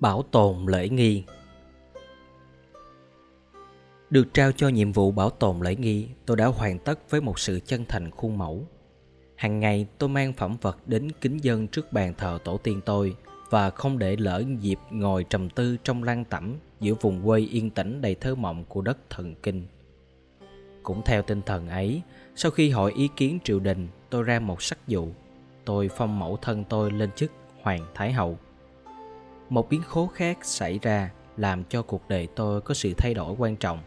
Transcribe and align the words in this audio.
Bảo 0.00 0.22
tồn 0.22 0.66
lễ 0.66 0.88
nghi 0.88 1.24
Được 4.10 4.34
trao 4.34 4.52
cho 4.52 4.68
nhiệm 4.68 4.92
vụ 4.92 5.10
bảo 5.10 5.30
tồn 5.30 5.60
lễ 5.60 5.74
nghi, 5.74 6.08
tôi 6.26 6.36
đã 6.36 6.46
hoàn 6.46 6.78
tất 6.78 7.10
với 7.10 7.20
một 7.20 7.38
sự 7.38 7.60
chân 7.66 7.84
thành 7.88 8.10
khuôn 8.10 8.38
mẫu. 8.38 8.66
Hàng 9.36 9.60
ngày 9.60 9.86
tôi 9.98 10.08
mang 10.08 10.32
phẩm 10.32 10.56
vật 10.60 10.78
đến 10.86 11.12
kính 11.20 11.36
dân 11.36 11.68
trước 11.68 11.92
bàn 11.92 12.14
thờ 12.18 12.38
tổ 12.44 12.58
tiên 12.58 12.80
tôi 12.84 13.16
và 13.50 13.70
không 13.70 13.98
để 13.98 14.16
lỡ 14.16 14.42
dịp 14.60 14.78
ngồi 14.90 15.24
trầm 15.24 15.50
tư 15.50 15.76
trong 15.84 16.02
lăng 16.02 16.24
tẩm 16.24 16.54
giữa 16.80 16.94
vùng 17.00 17.26
quê 17.26 17.40
yên 17.40 17.70
tĩnh 17.70 18.00
đầy 18.00 18.14
thơ 18.14 18.34
mộng 18.34 18.64
của 18.64 18.82
đất 18.82 18.98
thần 19.10 19.34
kinh. 19.42 19.62
Cũng 20.82 21.02
theo 21.04 21.22
tinh 21.22 21.42
thần 21.46 21.68
ấy, 21.68 22.02
sau 22.36 22.50
khi 22.50 22.70
hỏi 22.70 22.92
ý 22.96 23.08
kiến 23.16 23.38
triều 23.44 23.60
đình, 23.60 23.88
tôi 24.10 24.22
ra 24.22 24.40
một 24.40 24.62
sắc 24.62 24.78
dụ. 24.88 25.08
Tôi 25.64 25.88
phong 25.96 26.18
mẫu 26.18 26.38
thân 26.42 26.64
tôi 26.68 26.90
lên 26.90 27.10
chức 27.16 27.32
Hoàng 27.62 27.86
Thái 27.94 28.12
Hậu 28.12 28.38
một 29.48 29.68
biến 29.70 29.82
cố 29.92 30.06
khác 30.06 30.38
xảy 30.42 30.78
ra 30.82 31.10
làm 31.36 31.64
cho 31.64 31.82
cuộc 31.82 32.08
đời 32.08 32.28
tôi 32.34 32.60
có 32.60 32.74
sự 32.74 32.94
thay 32.98 33.14
đổi 33.14 33.34
quan 33.38 33.56
trọng. 33.56 33.78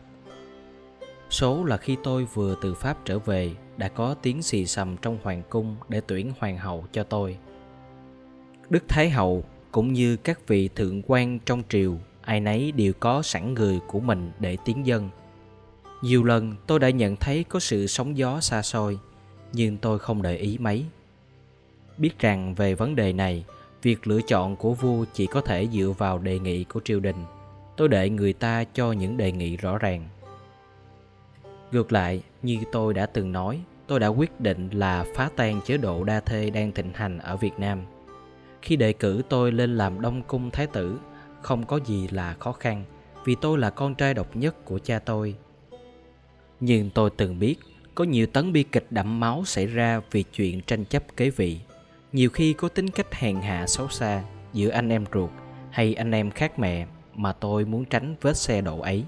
Số 1.30 1.64
là 1.64 1.78
khi 1.78 1.98
tôi 2.04 2.26
vừa 2.34 2.56
từ 2.62 2.74
pháp 2.74 2.98
trở 3.06 3.20
về 3.20 3.52
đã 3.78 3.88
có 3.88 4.16
tiếng 4.22 4.42
xì 4.42 4.66
xầm 4.66 4.98
trong 4.98 5.18
hoàng 5.24 5.44
cung 5.50 5.76
để 5.90 6.02
tuyển 6.08 6.32
hoàng 6.40 6.58
hậu 6.58 6.86
cho 6.92 7.04
tôi. 7.04 7.38
Đức 8.70 8.84
thái 8.88 9.10
hậu 9.10 9.44
cũng 9.72 9.94
như 9.94 10.18
các 10.18 10.48
vị 10.48 10.70
thượng 10.76 11.02
quan 11.08 11.40
trong 11.40 11.64
triều, 11.70 11.98
ai 12.22 12.40
nấy 12.40 12.72
đều 12.72 12.94
có 13.00 13.22
sẵn 13.22 13.54
người 13.54 13.80
của 13.88 14.00
mình 14.00 14.32
để 14.40 14.58
tiến 14.66 14.86
dân. 14.86 15.10
Nhiều 16.02 16.24
lần 16.24 16.56
tôi 16.68 16.80
đã 16.80 16.90
nhận 16.90 17.16
thấy 17.16 17.44
có 17.44 17.60
sự 17.60 17.88
sóng 17.88 18.18
gió 18.18 18.40
xa 18.40 18.62
xôi, 18.62 19.00
nhưng 19.54 19.78
tôi 19.78 20.00
không 20.00 20.22
để 20.22 20.36
ý 20.36 20.58
mấy. 20.58 20.86
Biết 21.98 22.20
rằng 22.20 22.56
về 22.56 22.76
vấn 22.76 22.96
đề 22.96 23.14
này 23.14 23.46
việc 23.82 24.08
lựa 24.08 24.22
chọn 24.22 24.56
của 24.56 24.74
vua 24.74 25.06
chỉ 25.14 25.26
có 25.26 25.42
thể 25.42 25.68
dựa 25.68 25.94
vào 25.98 26.20
đề 26.20 26.40
nghị 26.40 26.64
của 26.64 26.82
triều 26.84 27.00
đình. 27.00 27.26
Tôi 27.78 27.88
để 27.90 28.10
người 28.10 28.34
ta 28.34 28.64
cho 28.64 28.92
những 28.92 29.18
đề 29.18 29.32
nghị 29.32 29.58
rõ 29.58 29.78
ràng. 29.78 30.10
Ngược 31.72 31.92
lại, 31.92 32.24
như 32.42 32.58
tôi 32.72 32.94
đã 32.94 33.06
từng 33.06 33.32
nói, 33.32 33.62
tôi 33.88 34.00
đã 34.00 34.08
quyết 34.08 34.40
định 34.40 34.70
là 34.70 35.06
phá 35.16 35.30
tan 35.36 35.62
chế 35.66 35.78
độ 35.78 36.04
đa 36.04 36.20
thê 36.20 36.50
đang 36.50 36.72
thịnh 36.72 36.92
hành 36.94 37.20
ở 37.20 37.38
việt 37.38 37.60
nam. 37.60 37.80
Khi 38.62 38.76
đề 38.76 38.94
cử 38.94 39.22
tôi 39.30 39.52
lên 39.52 39.78
làm 39.78 40.02
đông 40.02 40.22
cung 40.24 40.52
thái 40.52 40.68
tử, 40.68 41.00
không 41.42 41.66
có 41.66 41.80
gì 41.86 42.08
là 42.12 42.36
khó 42.40 42.52
khăn, 42.52 42.84
vì 43.26 43.36
tôi 43.42 43.58
là 43.58 43.70
con 43.70 43.96
trai 43.96 44.14
độc 44.14 44.36
nhất 44.36 44.66
của 44.66 44.80
cha 44.80 45.00
tôi. 45.00 45.36
Nhưng 46.60 46.90
tôi 46.90 47.10
từng 47.18 47.40
biết, 47.40 47.56
có 47.96 48.04
nhiều 48.04 48.28
tấn 48.28 48.54
bi 48.54 48.64
kịch 48.64 48.86
đẫm 48.90 49.20
máu 49.20 49.44
xảy 49.46 49.68
ra 49.68 50.02
vì 50.12 50.24
chuyện 50.24 50.62
tranh 50.62 50.86
chấp 50.86 51.18
kế 51.18 51.30
vị 51.30 51.60
nhiều 52.14 52.30
khi 52.30 52.54
có 52.54 52.70
tính 52.70 52.90
cách 52.90 53.14
hèn 53.14 53.42
hạ 53.42 53.68
xấu 53.68 53.90
xa 53.90 54.24
giữa 54.54 54.70
anh 54.70 54.90
em 54.90 55.06
ruột 55.14 55.30
hay 55.70 55.94
anh 55.94 56.12
em 56.12 56.32
khác 56.32 56.60
mẹ 56.60 56.86
mà 57.16 57.34
tôi 57.34 57.66
muốn 57.66 57.86
tránh 57.86 58.16
vết 58.22 58.38
xe 58.38 58.62
đổ 58.62 58.80
ấy. 58.80 59.04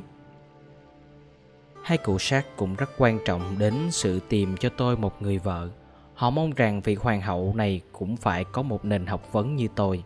Hai 1.84 1.98
cụ 1.98 2.20
sát 2.20 2.45
cũng 2.58 2.76
rất 2.76 2.90
quan 2.98 3.20
trọng 3.26 3.56
đến 3.60 3.73
sự 3.92 4.20
tìm 4.30 4.58
cho 4.58 4.70
tôi 4.70 4.98
một 4.98 5.22
người 5.22 5.38
vợ. 5.38 5.70
Họ 6.14 6.30
mong 6.30 6.52
rằng 6.52 6.82
vị 6.82 6.95
hoàng 6.95 7.22
hậu 7.22 7.54
này 7.56 7.82
cũng 7.92 8.18
phải 8.18 8.44
có 8.44 8.62
một 8.62 8.86
nền 8.86 9.06
học 9.06 9.32
vấn 9.32 9.56
như 9.56 9.67
tôi. 9.76 10.04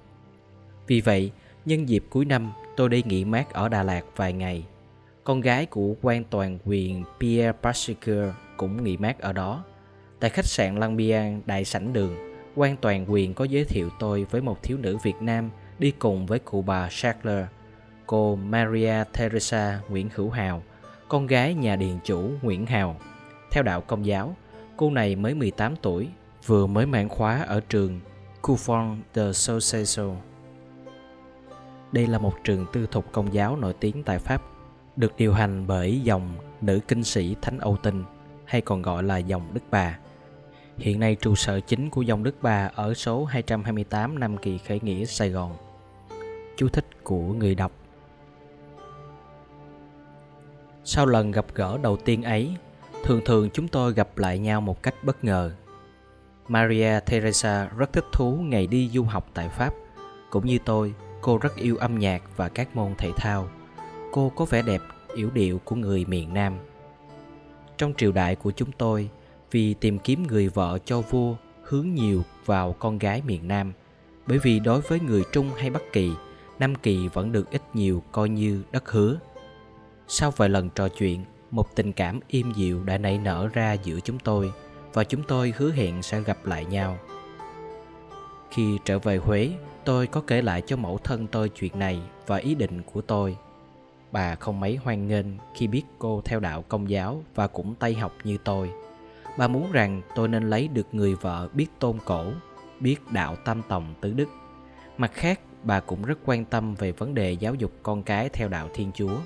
Vì 0.88 1.02
vậy, 1.02 1.32
nhân 1.66 1.90
dịp 1.90 2.04
cuối 2.10 2.26
năm, 2.26 2.52
tôi 2.78 2.90
đi 2.90 3.04
nghỉ 3.06 3.26
mát 3.26 3.54
ở 3.54 3.70
đà 3.70 3.84
lạt 3.84 4.04
vài 4.16 4.34
ngày. 4.34 4.66
Con 5.24 5.42
gái 5.42 5.66
của 5.66 5.96
quan 6.02 6.24
toàn 6.24 6.60
quyền 6.66 7.04
pierre 7.20 7.52
Pachiker 7.64 8.30
cũng 8.58 8.84
nghỉ 8.84 8.98
mát 8.98 9.20
ở 9.20 9.34
đó. 9.34 9.64
Tại 10.20 10.30
khách 10.30 10.46
sạn 10.46 10.80
Lang 10.80 10.98
Biang, 10.98 11.42
đại 11.46 11.66
sảnh 11.66 11.94
đường 11.94 12.27
quan 12.58 12.76
toàn 12.82 13.12
quyền 13.12 13.34
có 13.34 13.46
giới 13.46 13.66
thiệu 13.66 13.90
tôi 14.00 14.24
với 14.32 14.42
một 14.42 14.64
thiếu 14.64 14.78
nữ 14.78 14.98
Việt 15.04 15.22
Nam 15.22 15.50
đi 15.80 15.92
cùng 15.92 16.26
với 16.26 16.40
cụ 16.40 16.62
bà 16.62 16.90
Shackler, 16.90 17.46
cô 18.06 18.36
Maria 18.36 19.04
Teresa 19.14 19.82
Nguyễn 19.90 20.10
Hữu 20.16 20.30
Hào, 20.30 20.64
con 21.08 21.28
gái 21.28 21.54
nhà 21.54 21.76
điền 21.76 22.00
chủ 22.04 22.32
Nguyễn 22.42 22.66
Hào. 22.66 22.96
Theo 23.52 23.64
đạo 23.64 23.82
công 23.82 24.06
giáo, 24.06 24.36
cô 24.78 24.92
này 24.92 25.16
mới 25.16 25.34
18 25.34 25.76
tuổi, 25.76 26.08
vừa 26.46 26.68
mới 26.68 26.86
mãn 26.86 27.10
khóa 27.10 27.44
ở 27.48 27.60
trường 27.70 28.00
Couvent 28.42 28.98
de 29.16 29.34
Soceso. 29.34 30.10
Đây 31.92 32.08
là 32.08 32.20
một 32.20 32.34
trường 32.44 32.66
tư 32.74 32.88
thục 32.92 33.12
công 33.12 33.34
giáo 33.34 33.56
nổi 33.56 33.74
tiếng 33.80 34.04
tại 34.04 34.20
Pháp, 34.20 34.42
được 34.96 35.14
điều 35.18 35.34
hành 35.34 35.68
bởi 35.68 36.02
dòng 36.02 36.36
nữ 36.62 36.80
kinh 36.88 37.04
sĩ 37.04 37.36
Thánh 37.42 37.60
Âu 37.60 37.78
Tinh, 37.84 38.04
hay 38.46 38.62
còn 38.62 38.82
gọi 38.82 39.04
là 39.04 39.18
dòng 39.18 39.54
Đức 39.54 39.62
Bà 39.72 39.98
Hiện 40.78 41.00
nay 41.00 41.16
trụ 41.16 41.36
sở 41.36 41.60
chính 41.60 41.90
của 41.90 42.02
dòng 42.02 42.24
Đức 42.24 42.36
Bà 42.42 42.72
ở 42.76 42.94
số 42.94 43.26
228 43.26 44.20
Nam 44.20 44.38
Kỳ 44.38 44.58
Khởi 44.58 44.80
Nghĩa, 44.84 45.06
Sài 45.06 45.30
Gòn. 45.30 45.58
Chú 46.58 46.70
thích 46.70 46.86
của 47.04 47.34
người 47.34 47.56
đọc 47.56 47.72
Sau 50.84 51.06
lần 51.06 51.32
gặp 51.32 51.46
gỡ 51.56 51.78
đầu 51.82 51.98
tiên 51.98 52.24
ấy, 52.24 52.56
thường 53.04 53.22
thường 53.26 53.50
chúng 53.54 53.68
tôi 53.68 53.94
gặp 53.94 54.18
lại 54.18 54.40
nhau 54.40 54.62
một 54.62 54.84
cách 54.84 54.96
bất 55.04 55.24
ngờ. 55.24 55.52
Maria 56.48 57.00
Teresa 57.00 57.70
rất 57.78 57.94
thích 57.94 58.06
thú 58.14 58.32
ngày 58.32 58.68
đi 58.68 58.90
du 58.94 59.04
học 59.04 59.30
tại 59.34 59.50
Pháp. 59.50 59.74
Cũng 60.30 60.46
như 60.46 60.58
tôi, 60.66 60.94
cô 61.22 61.38
rất 61.38 61.56
yêu 61.56 61.78
âm 61.78 62.00
nhạc 62.00 62.22
và 62.38 62.50
các 62.50 62.76
môn 62.76 62.96
thể 62.98 63.12
thao. 63.18 63.50
Cô 64.12 64.32
có 64.36 64.46
vẻ 64.46 64.62
đẹp, 64.62 64.82
yểu 65.16 65.30
điệu 65.30 65.62
của 65.64 65.76
người 65.76 66.06
miền 66.06 66.34
Nam. 66.34 66.58
Trong 67.78 67.94
triều 67.98 68.12
đại 68.12 68.36
của 68.36 68.52
chúng 68.52 68.72
tôi, 68.72 69.10
vì 69.52 69.74
tìm 69.74 70.00
kiếm 70.00 70.24
người 70.24 70.50
vợ 70.50 70.80
cho 70.86 71.02
vua 71.02 71.36
hướng 71.64 71.94
nhiều 71.94 72.24
vào 72.46 72.74
con 72.74 72.98
gái 72.98 73.22
miền 73.26 73.48
Nam. 73.48 73.74
Bởi 74.28 74.40
vì 74.40 74.60
đối 74.60 74.82
với 74.82 75.00
người 75.00 75.24
Trung 75.32 75.50
hay 75.58 75.70
Bắc 75.70 75.82
Kỳ, 75.94 76.12
Nam 76.60 76.76
Kỳ 76.76 77.08
vẫn 77.08 77.32
được 77.32 77.52
ít 77.52 77.62
nhiều 77.74 78.04
coi 78.12 78.30
như 78.30 78.64
đất 78.72 78.92
hứa. 78.92 79.20
Sau 80.08 80.32
vài 80.32 80.50
lần 80.50 80.70
trò 80.70 80.88
chuyện, 80.88 81.26
một 81.52 81.76
tình 81.76 81.94
cảm 81.94 82.20
im 82.28 82.52
dịu 82.52 82.84
đã 82.84 82.98
nảy 82.98 83.18
nở 83.18 83.50
ra 83.54 83.74
giữa 83.74 84.00
chúng 84.00 84.20
tôi 84.20 84.52
và 84.94 85.04
chúng 85.04 85.24
tôi 85.28 85.54
hứa 85.58 85.72
hẹn 85.72 86.02
sẽ 86.02 86.22
gặp 86.22 86.46
lại 86.46 86.66
nhau. 86.66 86.98
Khi 88.52 88.80
trở 88.86 89.00
về 89.00 89.18
Huế, 89.18 89.52
tôi 89.86 90.08
có 90.08 90.22
kể 90.22 90.42
lại 90.42 90.62
cho 90.62 90.78
mẫu 90.78 90.98
thân 90.98 91.28
tôi 91.28 91.50
chuyện 91.50 91.80
này 91.80 92.02
và 92.28 92.38
ý 92.38 92.56
định 92.56 92.82
của 92.94 93.02
tôi. 93.02 93.38
Bà 94.12 94.36
không 94.36 94.60
mấy 94.60 94.76
hoan 94.76 95.08
nghênh 95.08 95.26
khi 95.56 95.68
biết 95.68 95.84
cô 96.00 96.22
theo 96.26 96.40
đạo 96.40 96.62
công 96.68 96.90
giáo 96.90 97.24
và 97.36 97.48
cũng 97.48 97.76
tây 97.80 97.94
học 97.94 98.14
như 98.24 98.38
tôi 98.44 98.72
bà 99.38 99.48
muốn 99.48 99.72
rằng 99.72 100.02
tôi 100.16 100.28
nên 100.28 100.50
lấy 100.50 100.68
được 100.68 100.88
người 100.92 101.16
vợ 101.16 101.50
biết 101.54 101.68
tôn 101.80 101.98
cổ, 102.06 102.26
biết 102.80 103.12
đạo 103.12 103.36
tam 103.36 103.62
tòng 103.68 103.94
tứ 104.02 104.14
đức. 104.14 104.30
Mặt 104.98 105.12
khác, 105.14 105.40
bà 105.64 105.80
cũng 105.80 106.04
rất 106.04 106.20
quan 106.26 106.46
tâm 106.46 106.76
về 106.76 106.92
vấn 106.92 107.14
đề 107.14 107.32
giáo 107.32 107.56
dục 107.56 107.72
con 107.84 108.04
cái 108.04 108.30
theo 108.30 108.48
đạo 108.48 108.70
thiên 108.74 108.92
chúa. 108.92 109.18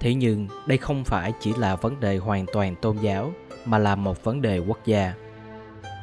Thế 0.00 0.14
nhưng, 0.14 0.48
đây 0.66 0.78
không 0.78 1.04
phải 1.04 1.32
chỉ 1.40 1.52
là 1.58 1.76
vấn 1.76 2.00
đề 2.00 2.16
hoàn 2.16 2.46
toàn 2.52 2.74
tôn 2.82 2.96
giáo, 2.96 3.32
mà 3.64 3.78
là 3.78 3.96
một 3.96 4.24
vấn 4.24 4.42
đề 4.42 4.58
quốc 4.58 4.78
gia. 4.84 5.14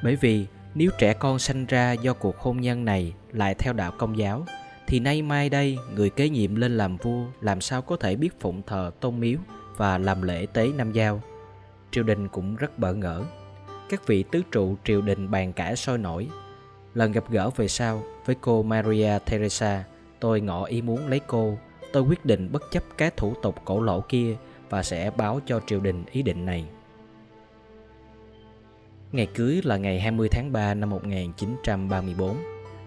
Bởi 0.03 0.15
vì, 0.15 0.45
nếu 0.75 0.89
trẻ 0.97 1.13
con 1.13 1.39
sanh 1.39 1.65
ra 1.65 1.91
do 1.91 2.13
cuộc 2.13 2.37
hôn 2.37 2.61
nhân 2.61 2.85
này 2.85 3.13
lại 3.31 3.55
theo 3.55 3.73
đạo 3.73 3.91
công 3.97 4.17
giáo, 4.17 4.45
thì 4.87 4.99
nay 4.99 5.21
mai 5.21 5.49
đây 5.49 5.77
người 5.95 6.09
kế 6.09 6.29
nhiệm 6.29 6.55
lên 6.55 6.77
làm 6.77 6.97
vua 6.97 7.25
làm 7.41 7.61
sao 7.61 7.81
có 7.81 7.97
thể 7.97 8.15
biết 8.15 8.39
phụng 8.39 8.61
thờ 8.67 8.91
tôn 8.99 9.19
miếu 9.19 9.37
và 9.77 9.97
làm 9.97 10.21
lễ 10.21 10.45
tế 10.53 10.67
năm 10.67 10.91
giao? 10.91 11.21
Triều 11.91 12.03
đình 12.03 12.27
cũng 12.27 12.55
rất 12.55 12.79
bỡ 12.79 12.93
ngỡ. 12.93 13.23
Các 13.89 14.07
vị 14.07 14.23
tứ 14.31 14.41
trụ 14.51 14.75
triều 14.83 15.01
đình 15.01 15.31
bàn 15.31 15.53
cãi 15.53 15.75
sôi 15.75 15.97
nổi. 15.97 16.27
Lần 16.93 17.11
gặp 17.11 17.23
gỡ 17.29 17.49
về 17.49 17.67
sau 17.67 18.03
với 18.25 18.35
cô 18.41 18.63
Maria 18.63 19.19
Teresa, 19.25 19.83
tôi 20.19 20.41
ngỏ 20.41 20.63
ý 20.63 20.81
muốn 20.81 21.07
lấy 21.07 21.19
cô. 21.27 21.57
Tôi 21.93 22.03
quyết 22.03 22.25
định 22.25 22.51
bất 22.51 22.63
chấp 22.71 22.83
các 22.97 23.17
thủ 23.17 23.33
tục 23.41 23.55
cổ 23.65 23.81
lỗ 23.81 24.01
kia 24.01 24.35
và 24.69 24.83
sẽ 24.83 25.11
báo 25.17 25.39
cho 25.45 25.59
triều 25.67 25.79
đình 25.79 26.03
ý 26.11 26.21
định 26.21 26.45
này. 26.45 26.65
Ngày 29.11 29.27
cưới 29.35 29.61
là 29.63 29.77
ngày 29.77 29.99
20 29.99 30.27
tháng 30.31 30.51
3 30.51 30.73
năm 30.73 30.89
1934. 30.89 32.35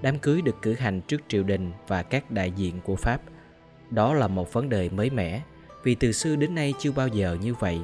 Đám 0.02 0.18
cưới 0.18 0.42
được 0.42 0.56
cử 0.62 0.74
hành 0.74 1.00
trước 1.00 1.20
triều 1.28 1.42
đình 1.42 1.72
và 1.88 2.02
các 2.02 2.30
đại 2.30 2.50
diện 2.50 2.80
của 2.84 2.96
Pháp. 2.96 3.20
Đó 3.90 4.14
là 4.14 4.28
một 4.28 4.52
vấn 4.52 4.68
đề 4.68 4.88
mới 4.88 5.10
mẻ, 5.10 5.42
vì 5.82 5.94
từ 5.94 6.12
xưa 6.12 6.36
đến 6.36 6.54
nay 6.54 6.74
chưa 6.78 6.92
bao 6.92 7.08
giờ 7.08 7.36
như 7.42 7.54
vậy 7.54 7.80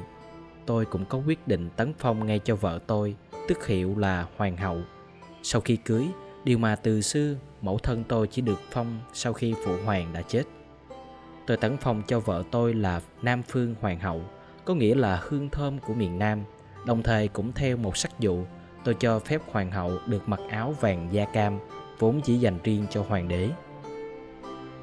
tôi 0.65 0.85
cũng 0.85 1.05
có 1.05 1.17
quyết 1.27 1.47
định 1.47 1.69
tấn 1.75 1.93
phong 1.99 2.25
ngay 2.25 2.39
cho 2.39 2.55
vợ 2.55 2.79
tôi, 2.87 3.15
tức 3.47 3.67
hiệu 3.67 3.97
là 3.97 4.27
hoàng 4.37 4.57
hậu. 4.57 4.81
Sau 5.43 5.61
khi 5.61 5.75
cưới, 5.75 6.07
điều 6.43 6.57
mà 6.57 6.75
từ 6.75 7.01
xưa 7.01 7.35
mẫu 7.61 7.77
thân 7.77 8.03
tôi 8.03 8.27
chỉ 8.27 8.41
được 8.41 8.59
phong 8.71 8.99
sau 9.13 9.33
khi 9.33 9.53
phụ 9.65 9.75
hoàng 9.85 10.13
đã 10.13 10.21
chết. 10.21 10.43
Tôi 11.47 11.57
tấn 11.57 11.77
phong 11.77 12.01
cho 12.07 12.19
vợ 12.19 12.43
tôi 12.51 12.73
là 12.73 13.01
Nam 13.21 13.43
Phương 13.43 13.75
Hoàng 13.81 13.99
hậu, 13.99 14.21
có 14.65 14.73
nghĩa 14.73 14.95
là 14.95 15.21
hương 15.23 15.49
thơm 15.49 15.79
của 15.79 15.93
miền 15.93 16.19
Nam. 16.19 16.43
Đồng 16.85 17.03
thời 17.03 17.27
cũng 17.27 17.51
theo 17.51 17.77
một 17.77 17.97
sắc 17.97 18.19
dụ, 18.19 18.45
tôi 18.83 18.93
cho 18.93 19.19
phép 19.19 19.41
hoàng 19.51 19.71
hậu 19.71 19.91
được 20.07 20.29
mặc 20.29 20.39
áo 20.49 20.75
vàng 20.81 21.07
da 21.11 21.25
cam, 21.25 21.59
vốn 21.99 22.21
chỉ 22.21 22.35
dành 22.35 22.59
riêng 22.63 22.85
cho 22.89 23.03
hoàng 23.07 23.27
đế. 23.27 23.49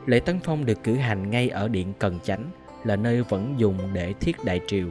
Lễ 0.06 0.20
tấn 0.20 0.40
phong 0.44 0.64
được 0.64 0.82
cử 0.84 0.94
hành 0.94 1.30
ngay 1.30 1.48
ở 1.48 1.68
điện 1.68 1.92
Cần 1.98 2.18
Chánh, 2.20 2.50
là 2.84 2.96
nơi 2.96 3.22
vẫn 3.22 3.54
dùng 3.58 3.78
để 3.92 4.12
thiết 4.12 4.44
đại 4.44 4.60
triều 4.66 4.88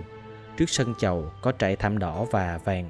trước 0.58 0.70
sân 0.70 0.94
chầu 0.98 1.32
có 1.42 1.52
trại 1.52 1.76
thảm 1.76 2.00
đỏ 2.00 2.26
và 2.32 2.60
vàng 2.64 2.90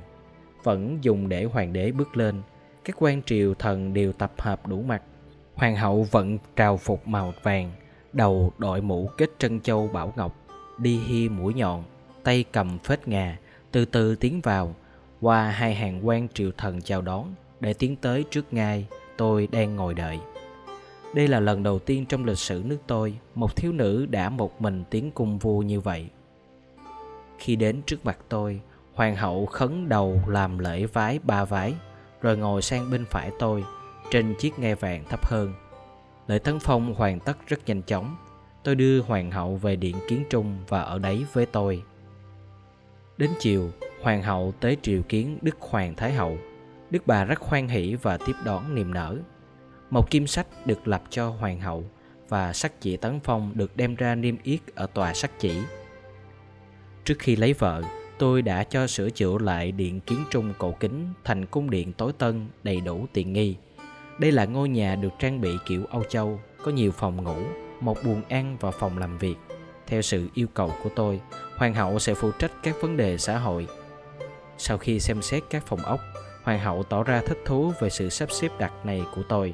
vẫn 0.63 0.97
dùng 1.01 1.29
để 1.29 1.43
hoàng 1.43 1.73
đế 1.73 1.91
bước 1.91 2.17
lên 2.17 2.41
các 2.83 2.95
quan 2.99 3.21
triều 3.23 3.53
thần 3.53 3.93
đều 3.93 4.13
tập 4.13 4.31
hợp 4.37 4.67
đủ 4.67 4.81
mặt 4.81 5.01
Hoàng 5.61 5.75
hậu 5.75 6.07
vẫn 6.11 6.37
trào 6.55 6.77
phục 6.77 7.07
màu 7.07 7.33
vàng, 7.43 7.71
đầu 8.13 8.53
đội 8.57 8.81
mũ 8.81 9.09
kết 9.17 9.29
trân 9.39 9.61
châu 9.61 9.87
bảo 9.87 10.13
ngọc, 10.15 10.35
đi 10.77 10.97
hi 10.97 11.29
mũi 11.29 11.53
nhọn, 11.53 11.83
tay 12.23 12.45
cầm 12.51 12.79
phết 12.79 13.07
ngà, 13.07 13.37
từ 13.71 13.85
từ 13.85 14.15
tiến 14.15 14.41
vào, 14.41 14.75
qua 15.21 15.49
hai 15.49 15.75
hàng 15.75 16.07
quan 16.07 16.27
triều 16.33 16.51
thần 16.57 16.81
chào 16.81 17.01
đón 17.01 17.33
để 17.59 17.73
tiến 17.73 17.95
tới 17.95 18.25
trước 18.31 18.53
ngai 18.53 18.87
tôi 19.17 19.47
đang 19.51 19.75
ngồi 19.75 19.93
đợi. 19.93 20.19
Đây 21.15 21.27
là 21.27 21.39
lần 21.39 21.63
đầu 21.63 21.79
tiên 21.79 22.05
trong 22.05 22.25
lịch 22.25 22.37
sử 22.37 22.63
nước 22.65 22.77
tôi 22.87 23.17
một 23.35 23.55
thiếu 23.55 23.71
nữ 23.71 24.05
đã 24.05 24.29
một 24.29 24.61
mình 24.61 24.83
tiến 24.89 25.11
cung 25.11 25.37
vua 25.37 25.61
như 25.61 25.79
vậy. 25.79 26.09
Khi 27.41 27.55
đến 27.55 27.81
trước 27.85 28.05
mặt 28.05 28.17
tôi, 28.29 28.61
hoàng 28.93 29.15
hậu 29.15 29.45
khấn 29.45 29.89
đầu 29.89 30.21
làm 30.27 30.59
lễ 30.59 30.85
vái 30.85 31.19
ba 31.23 31.45
vái, 31.45 31.73
rồi 32.21 32.37
ngồi 32.37 32.61
sang 32.61 32.91
bên 32.91 33.05
phải 33.05 33.31
tôi 33.39 33.63
trên 34.11 34.35
chiếc 34.39 34.59
ngai 34.59 34.75
vàng 34.75 35.03
thấp 35.09 35.25
hơn. 35.25 35.53
Lễ 36.27 36.39
tấn 36.39 36.59
phong 36.59 36.93
hoàn 36.93 37.19
tất 37.19 37.37
rất 37.47 37.59
nhanh 37.65 37.81
chóng. 37.81 38.15
Tôi 38.63 38.75
đưa 38.75 39.01
hoàng 39.01 39.31
hậu 39.31 39.55
về 39.55 39.75
điện 39.75 39.95
kiến 40.07 40.23
trung 40.29 40.57
và 40.67 40.81
ở 40.81 40.99
đấy 40.99 41.25
với 41.33 41.45
tôi. 41.45 41.83
Đến 43.17 43.29
chiều, 43.39 43.71
hoàng 44.01 44.23
hậu 44.23 44.53
tới 44.59 44.77
triều 44.81 45.01
kiến 45.01 45.37
Đức 45.41 45.55
Hoàng 45.59 45.95
Thái 45.95 46.13
Hậu. 46.13 46.37
Đức 46.89 47.07
bà 47.07 47.23
rất 47.25 47.39
hoan 47.39 47.67
hỷ 47.67 47.95
và 47.95 48.17
tiếp 48.17 48.35
đón 48.45 48.75
niềm 48.75 48.93
nở. 48.93 49.17
Một 49.89 50.09
kim 50.09 50.27
sách 50.27 50.47
được 50.65 50.87
lập 50.87 51.03
cho 51.09 51.29
hoàng 51.29 51.59
hậu 51.59 51.83
và 52.29 52.53
sắc 52.53 52.81
chỉ 52.81 52.97
tấn 52.97 53.19
phong 53.23 53.51
được 53.55 53.77
đem 53.77 53.95
ra 53.95 54.15
niêm 54.15 54.35
yết 54.43 54.59
ở 54.75 54.87
tòa 54.87 55.13
sắc 55.13 55.31
chỉ. 55.39 55.61
Trước 57.05 57.19
khi 57.19 57.35
lấy 57.35 57.53
vợ, 57.53 57.83
tôi 58.17 58.41
đã 58.41 58.63
cho 58.63 58.87
sửa 58.87 59.09
chữa 59.09 59.37
lại 59.37 59.71
điện 59.71 59.99
kiến 59.99 60.23
trung 60.31 60.53
cổ 60.57 60.75
kính 60.79 61.07
thành 61.23 61.45
cung 61.45 61.69
điện 61.69 61.93
tối 61.93 62.13
tân 62.17 62.47
đầy 62.63 62.81
đủ 62.81 63.05
tiện 63.13 63.33
nghi. 63.33 63.55
Đây 64.17 64.31
là 64.31 64.45
ngôi 64.45 64.69
nhà 64.69 64.95
được 64.95 65.09
trang 65.19 65.41
bị 65.41 65.51
kiểu 65.65 65.85
Âu 65.89 66.03
Châu, 66.03 66.39
có 66.63 66.71
nhiều 66.71 66.91
phòng 66.91 67.23
ngủ, 67.23 67.35
một 67.79 67.97
buồng 68.03 68.21
ăn 68.29 68.57
và 68.59 68.71
phòng 68.71 68.97
làm 68.97 69.17
việc. 69.17 69.35
Theo 69.87 70.01
sự 70.01 70.27
yêu 70.33 70.47
cầu 70.53 70.73
của 70.83 70.89
tôi, 70.95 71.21
hoàng 71.55 71.73
hậu 71.73 71.99
sẽ 71.99 72.13
phụ 72.13 72.31
trách 72.31 72.51
các 72.63 72.75
vấn 72.81 72.97
đề 72.97 73.17
xã 73.17 73.37
hội. 73.37 73.67
Sau 74.57 74.77
khi 74.77 74.99
xem 74.99 75.21
xét 75.21 75.43
các 75.49 75.65
phòng 75.65 75.79
ốc, 75.79 75.99
hoàng 76.43 76.59
hậu 76.59 76.83
tỏ 76.83 77.03
ra 77.03 77.21
thích 77.27 77.39
thú 77.45 77.71
về 77.79 77.89
sự 77.89 78.09
sắp 78.09 78.31
xếp 78.31 78.49
đặt 78.59 78.85
này 78.85 79.03
của 79.15 79.23
tôi. 79.29 79.53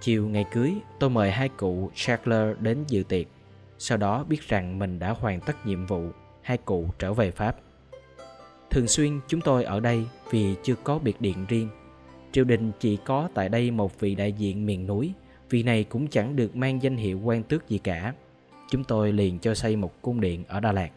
Chiều 0.00 0.28
ngày 0.28 0.44
cưới, 0.52 0.72
tôi 0.98 1.10
mời 1.10 1.30
hai 1.30 1.48
cụ 1.48 1.90
Charles 1.94 2.56
đến 2.58 2.84
dự 2.88 3.02
tiệc. 3.02 3.26
Sau 3.84 3.98
đó 3.98 4.24
biết 4.28 4.48
rằng 4.48 4.78
mình 4.78 4.98
đã 4.98 5.10
hoàn 5.10 5.40
tất 5.40 5.66
nhiệm 5.66 5.86
vụ, 5.86 6.06
hai 6.42 6.58
cụ 6.58 6.88
trở 6.98 7.14
về 7.14 7.30
Pháp. 7.30 7.56
Thường 8.70 8.88
xuyên 8.88 9.20
chúng 9.28 9.40
tôi 9.40 9.64
ở 9.64 9.80
đây 9.80 10.06
vì 10.30 10.54
chưa 10.62 10.74
có 10.74 10.98
biệt 10.98 11.20
điện 11.20 11.46
riêng. 11.48 11.68
Triều 12.32 12.44
đình 12.44 12.72
chỉ 12.80 12.98
có 13.04 13.28
tại 13.34 13.48
đây 13.48 13.70
một 13.70 14.00
vị 14.00 14.14
đại 14.14 14.32
diện 14.32 14.66
miền 14.66 14.86
núi, 14.86 15.12
vị 15.50 15.62
này 15.62 15.84
cũng 15.84 16.08
chẳng 16.08 16.36
được 16.36 16.56
mang 16.56 16.82
danh 16.82 16.96
hiệu 16.96 17.20
quan 17.24 17.42
tước 17.42 17.68
gì 17.68 17.78
cả. 17.78 18.14
Chúng 18.70 18.84
tôi 18.84 19.12
liền 19.12 19.38
cho 19.38 19.54
xây 19.54 19.76
một 19.76 20.02
cung 20.02 20.20
điện 20.20 20.44
ở 20.48 20.60
Đà 20.60 20.72
Lạt. 20.72 20.90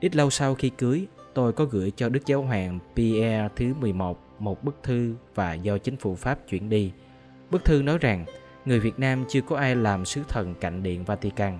Ít 0.00 0.16
lâu 0.16 0.30
sau 0.30 0.54
khi 0.54 0.70
cưới, 0.70 1.06
tôi 1.34 1.52
có 1.52 1.64
gửi 1.64 1.92
cho 1.96 2.08
Đức 2.08 2.26
Giáo 2.26 2.42
hoàng 2.42 2.78
Pierre 2.96 3.48
thứ 3.56 3.74
11 3.80 4.18
một 4.38 4.64
bức 4.64 4.76
thư 4.82 5.14
và 5.34 5.54
do 5.54 5.78
chính 5.78 5.96
phủ 5.96 6.14
Pháp 6.14 6.38
chuyển 6.48 6.68
đi– 6.68 6.92
Bức 7.50 7.64
thư 7.64 7.82
nói 7.82 7.98
rằng 7.98 8.24
người 8.70 8.80
Việt 8.80 8.98
Nam 8.98 9.24
chưa 9.28 9.40
có 9.40 9.56
ai 9.56 9.76
làm 9.76 10.04
sứ 10.04 10.22
thần 10.28 10.54
cạnh 10.60 10.82
điện 10.82 11.04
Vatican. 11.04 11.58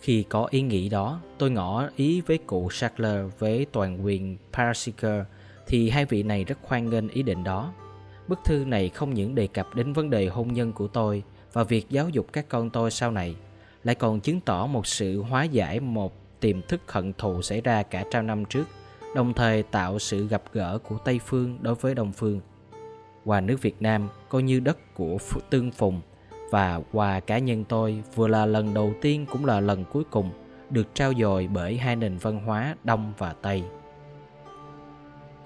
Khi 0.00 0.24
có 0.28 0.48
ý 0.50 0.62
nghĩ 0.62 0.88
đó, 0.88 1.20
tôi 1.38 1.50
ngỏ 1.50 1.88
ý 1.96 2.20
với 2.20 2.38
cụ 2.38 2.70
Sackler 2.70 3.26
với 3.38 3.66
toàn 3.72 4.04
quyền 4.04 4.36
Parsiker 4.52 5.22
thì 5.66 5.90
hai 5.90 6.04
vị 6.04 6.22
này 6.22 6.44
rất 6.44 6.58
hoan 6.62 6.90
nghênh 6.90 7.08
ý 7.08 7.22
định 7.22 7.44
đó. 7.44 7.72
Bức 8.28 8.38
thư 8.44 8.64
này 8.64 8.88
không 8.88 9.14
những 9.14 9.34
đề 9.34 9.46
cập 9.46 9.74
đến 9.74 9.92
vấn 9.92 10.10
đề 10.10 10.26
hôn 10.26 10.52
nhân 10.52 10.72
của 10.72 10.88
tôi 10.88 11.22
và 11.52 11.64
việc 11.64 11.90
giáo 11.90 12.08
dục 12.08 12.26
các 12.32 12.48
con 12.48 12.70
tôi 12.70 12.90
sau 12.90 13.10
này, 13.10 13.36
lại 13.84 13.94
còn 13.94 14.20
chứng 14.20 14.40
tỏ 14.40 14.66
một 14.66 14.86
sự 14.86 15.22
hóa 15.22 15.44
giải 15.44 15.80
một 15.80 16.40
tiềm 16.40 16.62
thức 16.62 16.80
hận 16.92 17.12
thù 17.12 17.42
xảy 17.42 17.60
ra 17.60 17.82
cả 17.82 18.04
trăm 18.10 18.26
năm 18.26 18.44
trước, 18.44 18.64
đồng 19.14 19.34
thời 19.34 19.62
tạo 19.62 19.98
sự 19.98 20.28
gặp 20.28 20.42
gỡ 20.52 20.78
của 20.78 20.98
Tây 20.98 21.20
Phương 21.26 21.58
đối 21.62 21.74
với 21.74 21.94
Đông 21.94 22.12
Phương 22.12 22.40
qua 23.24 23.40
nước 23.40 23.62
Việt 23.62 23.82
Nam 23.82 24.08
coi 24.28 24.42
như 24.42 24.60
đất 24.60 24.94
của 24.94 25.18
Tương 25.50 25.70
Phùng 25.70 26.00
và 26.50 26.80
qua 26.92 27.20
cá 27.20 27.38
nhân 27.38 27.64
tôi 27.64 28.02
vừa 28.14 28.28
là 28.28 28.46
lần 28.46 28.74
đầu 28.74 28.94
tiên 29.00 29.26
cũng 29.32 29.44
là 29.44 29.60
lần 29.60 29.84
cuối 29.84 30.04
cùng 30.10 30.30
được 30.70 30.94
trao 30.94 31.12
dồi 31.14 31.48
bởi 31.52 31.76
hai 31.76 31.96
nền 31.96 32.18
văn 32.18 32.40
hóa 32.44 32.76
Đông 32.84 33.12
và 33.18 33.32
Tây. 33.42 33.62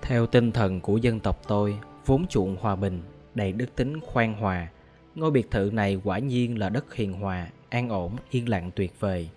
Theo 0.02 0.26
tinh 0.26 0.52
thần 0.52 0.80
của 0.80 0.96
dân 0.96 1.20
tộc 1.20 1.40
tôi, 1.48 1.78
vốn 2.06 2.26
chuộng 2.26 2.56
hòa 2.60 2.76
bình, 2.76 3.02
đầy 3.34 3.52
đức 3.52 3.76
tính 3.76 4.00
khoan 4.00 4.34
hòa, 4.34 4.68
ngôi 5.14 5.30
biệt 5.30 5.50
thự 5.50 5.70
này 5.72 6.00
quả 6.04 6.18
nhiên 6.18 6.58
là 6.58 6.68
đất 6.68 6.94
hiền 6.94 7.12
hòa, 7.12 7.48
an 7.68 7.88
ổn, 7.88 8.16
yên 8.30 8.48
lặng 8.48 8.70
tuyệt 8.74 9.00
vời. 9.00 9.28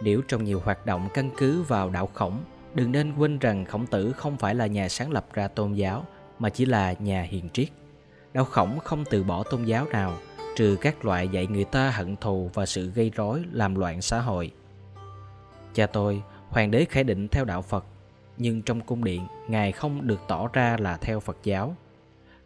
Điểu 0.00 0.22
trong 0.28 0.44
nhiều 0.44 0.60
hoạt 0.64 0.86
động 0.86 1.08
căn 1.14 1.30
cứ 1.36 1.62
vào 1.62 1.90
đạo 1.90 2.08
khổng, 2.14 2.38
đừng 2.74 2.92
nên 2.92 3.12
quên 3.18 3.38
rằng 3.38 3.64
khổng 3.64 3.86
tử 3.86 4.12
không 4.12 4.36
phải 4.36 4.54
là 4.54 4.66
nhà 4.66 4.88
sáng 4.88 5.12
lập 5.12 5.26
ra 5.32 5.48
tôn 5.48 5.72
giáo 5.72 6.04
mà 6.38 6.48
chỉ 6.48 6.64
là 6.64 6.94
nhà 6.98 7.22
hiền 7.22 7.48
triết. 7.52 7.68
Đạo 8.32 8.44
khổng 8.44 8.78
không 8.78 9.04
từ 9.10 9.24
bỏ 9.24 9.42
tôn 9.42 9.64
giáo 9.64 9.86
nào, 9.86 10.18
trừ 10.56 10.76
các 10.80 11.04
loại 11.04 11.28
dạy 11.28 11.46
người 11.46 11.64
ta 11.64 11.90
hận 11.90 12.16
thù 12.16 12.50
và 12.54 12.66
sự 12.66 12.90
gây 12.90 13.10
rối 13.14 13.44
làm 13.52 13.74
loạn 13.74 14.02
xã 14.02 14.20
hội. 14.20 14.50
Cha 15.74 15.86
tôi, 15.86 16.22
hoàng 16.48 16.70
đế 16.70 16.84
khải 16.84 17.04
định 17.04 17.28
theo 17.28 17.44
đạo 17.44 17.62
Phật, 17.62 17.84
nhưng 18.36 18.62
trong 18.62 18.80
cung 18.80 19.04
điện, 19.04 19.26
Ngài 19.48 19.72
không 19.72 20.06
được 20.06 20.20
tỏ 20.28 20.48
ra 20.52 20.76
là 20.80 20.96
theo 20.96 21.20
Phật 21.20 21.36
giáo. 21.44 21.76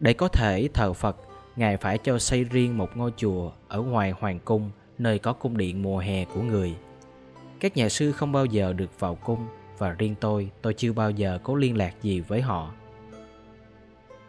Để 0.00 0.12
có 0.12 0.29
thể 0.29 0.69
thờ 0.75 0.93
Phật, 0.93 1.17
Ngài 1.56 1.76
phải 1.76 1.99
cho 1.99 2.19
xây 2.19 2.44
riêng 2.44 2.79
một 2.79 2.96
ngôi 2.96 3.12
chùa 3.17 3.50
ở 3.69 3.81
ngoài 3.81 4.11
hoàng 4.11 4.38
cung, 4.44 4.70
nơi 4.99 5.19
có 5.19 5.32
cung 5.32 5.56
điện 5.56 5.82
mùa 5.82 5.99
hè 5.99 6.25
của 6.25 6.43
người. 6.43 6.75
Các 7.61 7.76
nhà 7.76 7.88
sư 7.88 8.12
không 8.12 8.32
bao 8.32 8.44
giờ 8.44 8.73
được 8.73 9.00
vào 9.00 9.14
cung 9.14 9.46
và 9.79 9.90
riêng 9.90 10.14
tôi, 10.20 10.50
tôi 10.62 10.75
chưa 10.75 10.93
bao 10.93 11.11
giờ 11.11 11.38
có 11.43 11.55
liên 11.55 11.76
lạc 11.76 11.94
gì 12.02 12.20
với 12.20 12.43
họ. 12.43 12.73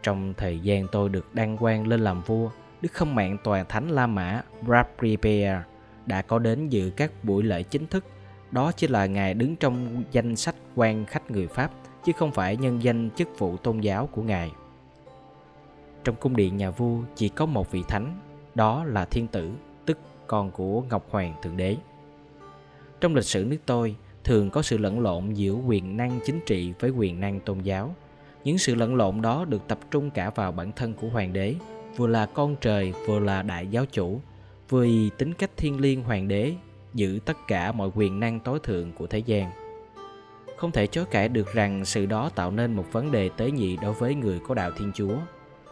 Trong 0.02 0.34
thời 0.36 0.58
gian 0.58 0.86
tôi 0.92 1.08
được 1.08 1.34
đăng 1.34 1.56
quang 1.56 1.86
lên 1.86 2.00
làm 2.00 2.22
vua, 2.22 2.50
Đức 2.82 2.92
không 2.92 3.14
Mạng 3.14 3.36
Toàn 3.44 3.64
Thánh 3.68 3.88
La 3.88 4.06
Mã 4.06 4.42
Brapriper 4.62 5.56
đã 6.06 6.22
có 6.22 6.38
đến 6.38 6.68
dự 6.68 6.90
các 6.96 7.12
buổi 7.22 7.42
lễ 7.42 7.62
chính 7.62 7.86
thức. 7.86 8.04
Đó 8.50 8.72
chỉ 8.72 8.88
là 8.88 9.06
Ngài 9.06 9.34
đứng 9.34 9.56
trong 9.56 10.04
danh 10.12 10.36
sách 10.36 10.54
quan 10.74 11.04
khách 11.04 11.30
người 11.30 11.46
Pháp, 11.46 11.70
chứ 12.04 12.12
không 12.16 12.32
phải 12.32 12.56
nhân 12.56 12.82
danh 12.82 13.10
chức 13.10 13.28
vụ 13.38 13.56
tôn 13.56 13.80
giáo 13.80 14.06
của 14.06 14.22
Ngài. 14.22 14.50
Trong 16.04 16.16
cung 16.16 16.36
điện 16.36 16.56
nhà 16.56 16.70
vua 16.70 16.98
chỉ 17.14 17.28
có 17.28 17.46
một 17.46 17.70
vị 17.70 17.82
thánh, 17.88 18.20
đó 18.54 18.84
là 18.84 19.04
Thiên 19.04 19.26
Tử, 19.26 19.50
tức 19.86 19.98
con 20.26 20.50
của 20.50 20.82
Ngọc 20.90 21.06
Hoàng 21.10 21.34
Thượng 21.42 21.56
Đế. 21.56 21.76
Trong 23.00 23.14
lịch 23.14 23.24
sử 23.24 23.44
nước 23.44 23.58
tôi, 23.66 23.96
thường 24.24 24.50
có 24.50 24.62
sự 24.62 24.78
lẫn 24.78 25.00
lộn 25.00 25.32
giữa 25.32 25.52
quyền 25.52 25.96
năng 25.96 26.20
chính 26.24 26.40
trị 26.46 26.72
với 26.80 26.90
quyền 26.90 27.20
năng 27.20 27.40
tôn 27.40 27.60
giáo– 27.60 27.94
những 28.44 28.58
sự 28.58 28.74
lẫn 28.74 28.94
lộn 28.94 29.22
đó 29.22 29.44
được 29.44 29.68
tập 29.68 29.78
trung 29.90 30.10
cả 30.10 30.30
vào 30.30 30.52
bản 30.52 30.72
thân 30.72 30.94
của 30.94 31.08
hoàng 31.08 31.32
đế, 31.32 31.54
vừa 31.96 32.06
là 32.06 32.26
con 32.26 32.56
trời, 32.60 32.92
vừa 33.06 33.18
là 33.18 33.42
đại 33.42 33.66
giáo 33.66 33.84
chủ. 33.86 34.20
Vì 34.68 35.10
tính 35.18 35.34
cách 35.34 35.50
thiên 35.56 35.80
liêng 35.80 36.02
hoàng 36.02 36.28
đế, 36.28 36.54
giữ 36.94 37.18
tất 37.24 37.36
cả 37.48 37.72
mọi 37.72 37.90
quyền 37.94 38.20
năng 38.20 38.40
tối 38.40 38.58
thượng 38.62 38.92
của 38.92 39.06
thế 39.06 39.18
gian. 39.18 39.50
Không 40.56 40.72
thể 40.72 40.86
chối 40.86 41.04
cãi 41.10 41.28
được 41.28 41.54
rằng 41.54 41.84
sự 41.84 42.06
đó 42.06 42.30
tạo 42.34 42.50
nên 42.50 42.72
một 42.72 42.84
vấn 42.92 43.12
đề 43.12 43.28
tế 43.28 43.50
nhị 43.50 43.76
đối 43.76 43.92
với 43.92 44.14
người 44.14 44.40
có 44.48 44.54
đạo 44.54 44.70
thiên 44.78 44.92
chúa, 44.94 45.14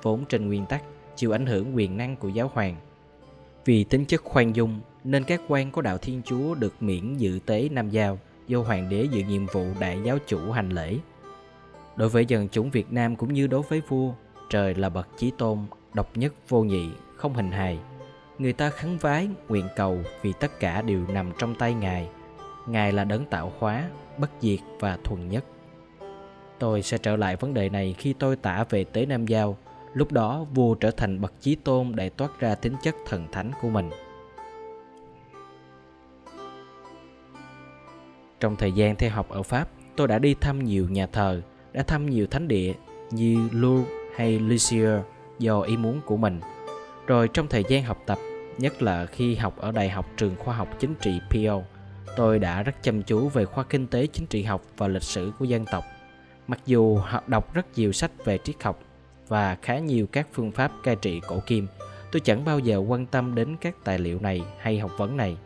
vốn 0.02 0.24
trên 0.28 0.46
nguyên 0.46 0.66
tắc 0.66 0.82
chịu 1.16 1.32
ảnh 1.32 1.46
hưởng 1.46 1.76
quyền 1.76 1.96
năng 1.96 2.16
của 2.16 2.28
giáo 2.28 2.50
hoàng. 2.54 2.76
Vì 3.64 3.84
tính 3.84 4.04
chất 4.04 4.22
khoan 4.24 4.56
dung, 4.56 4.80
nên 5.04 5.24
các 5.24 5.40
quan 5.48 5.70
có 5.70 5.82
đạo 5.82 5.98
thiên 5.98 6.22
chúa 6.24 6.54
được 6.54 6.74
miễn 6.80 7.16
dự 7.16 7.38
tế 7.46 7.68
nam 7.72 7.90
giao 7.90 8.18
do 8.46 8.58
hoàng 8.58 8.88
đế 8.88 9.06
dự 9.10 9.22
nhiệm 9.28 9.46
vụ 9.46 9.66
đại 9.80 9.98
giáo 10.04 10.18
chủ 10.26 10.50
hành 10.50 10.70
lễ. 10.70 10.96
Đối 11.98 12.08
với 12.08 12.26
dân 12.26 12.48
chúng 12.48 12.70
Việt 12.70 12.92
Nam 12.92 13.16
cũng 13.16 13.32
như 13.32 13.46
đối 13.46 13.62
với 13.62 13.82
vua, 13.88 14.12
trời 14.50 14.74
là 14.74 14.88
bậc 14.88 15.08
chí 15.16 15.32
tôn, 15.38 15.58
độc 15.94 16.16
nhất 16.16 16.32
vô 16.48 16.62
nhị, 16.62 16.90
không 17.16 17.34
hình 17.34 17.50
hài. 17.50 17.78
Người 18.38 18.52
ta 18.52 18.70
khấn 18.70 18.98
vái, 18.98 19.28
nguyện 19.48 19.68
cầu 19.76 19.98
vì 20.22 20.32
tất 20.40 20.60
cả 20.60 20.82
đều 20.82 21.06
nằm 21.12 21.32
trong 21.38 21.54
tay 21.54 21.74
Ngài. 21.74 22.08
Ngài 22.66 22.92
là 22.92 23.04
đấng 23.04 23.24
tạo 23.24 23.52
hóa, 23.58 23.90
bất 24.18 24.30
diệt 24.40 24.58
và 24.80 24.98
thuần 25.04 25.28
nhất. 25.28 25.44
Tôi 26.58 26.82
sẽ 26.82 26.98
trở 26.98 27.16
lại 27.16 27.36
vấn 27.36 27.54
đề 27.54 27.68
này 27.68 27.94
khi 27.98 28.12
tôi 28.12 28.36
tả 28.36 28.64
về 28.70 28.84
Tế 28.84 29.06
Nam 29.06 29.26
Giao. 29.26 29.56
Lúc 29.94 30.12
đó 30.12 30.46
vua 30.54 30.74
trở 30.74 30.90
thành 30.90 31.20
bậc 31.20 31.32
chí 31.40 31.54
tôn 31.54 31.92
để 31.94 32.08
toát 32.08 32.40
ra 32.40 32.54
tính 32.54 32.74
chất 32.82 32.94
thần 33.06 33.26
thánh 33.32 33.50
của 33.62 33.68
mình. 33.68 33.90
Trong 38.40 38.56
thời 38.56 38.72
gian 38.72 38.96
theo 38.96 39.10
học 39.10 39.28
ở 39.28 39.42
Pháp, 39.42 39.68
tôi 39.96 40.08
đã 40.08 40.18
đi 40.18 40.34
thăm 40.34 40.64
nhiều 40.64 40.88
nhà 40.88 41.06
thờ, 41.06 41.42
đã 41.72 41.82
thăm 41.82 42.10
nhiều 42.10 42.26
thánh 42.26 42.48
địa 42.48 42.72
như 43.10 43.48
Lourdes 43.52 43.88
hay 44.16 44.38
Lisieux 44.38 45.02
do 45.38 45.60
ý 45.60 45.76
muốn 45.76 46.00
của 46.06 46.16
mình. 46.16 46.40
Rồi 47.06 47.28
trong 47.28 47.46
thời 47.48 47.64
gian 47.68 47.82
học 47.82 48.02
tập, 48.06 48.18
nhất 48.58 48.82
là 48.82 49.06
khi 49.06 49.34
học 49.34 49.56
ở 49.56 49.72
Đại 49.72 49.90
học 49.90 50.06
Trường 50.16 50.36
Khoa 50.36 50.54
học 50.56 50.68
Chính 50.78 50.94
trị 50.94 51.20
Pio, 51.30 51.60
tôi 52.16 52.38
đã 52.38 52.62
rất 52.62 52.82
chăm 52.82 53.02
chú 53.02 53.28
về 53.28 53.44
khoa 53.44 53.64
kinh 53.64 53.86
tế 53.86 54.06
chính 54.06 54.26
trị 54.26 54.42
học 54.42 54.62
và 54.76 54.88
lịch 54.88 55.02
sử 55.02 55.32
của 55.38 55.44
dân 55.44 55.64
tộc. 55.72 55.84
Mặc 56.46 56.60
dù 56.66 56.96
học 56.96 57.28
đọc 57.28 57.54
rất 57.54 57.66
nhiều 57.76 57.92
sách 57.92 58.10
về 58.24 58.38
triết 58.38 58.62
học, 58.62 58.80
và 59.28 59.56
khá 59.62 59.78
nhiều 59.78 60.06
các 60.12 60.28
phương 60.32 60.52
pháp 60.52 60.72
cai 60.82 60.96
trị 60.96 61.20
cổ 61.28 61.40
kim, 61.46 61.66
tôi 62.12 62.20
chẳng 62.20 62.44
bao 62.44 62.58
giờ 62.58 62.78
quan 62.78 63.06
tâm 63.06 63.34
đến 63.34 63.56
các 63.60 63.74
tài 63.84 63.98
liệu 63.98 64.20
này 64.20 64.42
hay 64.58 64.78
học 64.78 64.90
vấn 64.98 65.16
này. 65.16 65.36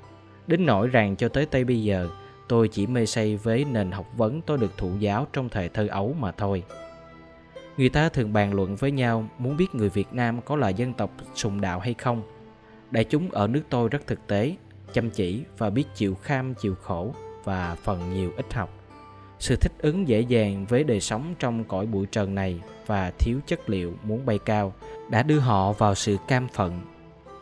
Đến 0.46 0.66
nỗi 0.66 0.88
rằng 0.88 1.16
cho 1.16 1.28
tới 1.28 1.46
tây 1.46 1.64
bây 1.64 1.82
giờ, 1.82 2.08
tôi 2.52 2.68
chỉ 2.68 2.86
mê 2.86 3.06
say 3.06 3.36
với 3.36 3.64
nền 3.64 3.90
học 3.90 4.06
vấn 4.16 4.42
tôi 4.42 4.58
được 4.58 4.76
thụ 4.76 4.90
giáo 4.98 5.26
trong 5.32 5.48
thời 5.48 5.68
thơ 5.68 5.86
ấu 5.90 6.14
mà 6.18 6.32
thôi. 6.32 6.62
Người 7.76 7.88
ta 7.88 8.08
thường 8.08 8.32
bàn 8.32 8.54
luận 8.54 8.76
với 8.76 8.90
nhau 8.90 9.28
muốn 9.38 9.56
biết 9.56 9.74
người 9.74 9.88
Việt 9.88 10.08
Nam 10.12 10.40
có 10.44 10.56
là 10.56 10.68
dân 10.68 10.92
tộc 10.92 11.10
sùng 11.34 11.60
đạo 11.60 11.80
hay 11.80 11.94
không. 11.94 12.22
Đại 12.90 13.04
chúng 13.04 13.30
ở 13.30 13.46
nước 13.46 13.62
tôi 13.68 13.88
rất 13.88 14.06
thực 14.06 14.26
tế, 14.26 14.56
chăm 14.92 15.10
chỉ 15.10 15.42
và 15.58 15.70
biết 15.70 15.84
chịu 15.94 16.14
kham 16.14 16.54
chịu 16.54 16.74
khổ 16.74 17.14
và 17.44 17.76
phần 17.82 18.14
nhiều 18.14 18.32
ít 18.36 18.54
học. 18.54 18.70
Sự 19.38 19.56
thích 19.56 19.72
ứng 19.78 20.08
dễ 20.08 20.20
dàng 20.20 20.66
với 20.68 20.84
đời 20.84 21.00
sống 21.00 21.34
trong 21.38 21.64
cõi 21.64 21.86
bụi 21.86 22.06
trần 22.06 22.34
này 22.34 22.60
và 22.86 23.12
thiếu 23.18 23.38
chất 23.46 23.70
liệu 23.70 23.94
muốn 24.02 24.26
bay 24.26 24.38
cao 24.38 24.72
đã 25.10 25.22
đưa 25.22 25.38
họ 25.38 25.72
vào 25.72 25.94
sự 25.94 26.16
cam 26.28 26.48
phận, 26.48 26.80